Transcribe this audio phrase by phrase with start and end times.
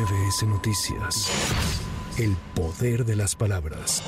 [0.00, 1.30] MBS Noticias.
[2.18, 4.02] El poder de las palabras.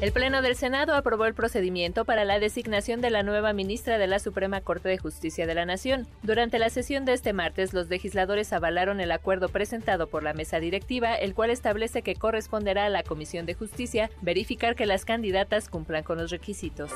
[0.00, 4.08] El Pleno del Senado aprobó el procedimiento para la designación de la nueva ministra de
[4.08, 6.08] la Suprema Corte de Justicia de la Nación.
[6.24, 10.58] Durante la sesión de este martes, los legisladores avalaron el acuerdo presentado por la mesa
[10.58, 15.68] directiva, el cual establece que corresponderá a la Comisión de Justicia verificar que las candidatas
[15.68, 16.90] cumplan con los requisitos.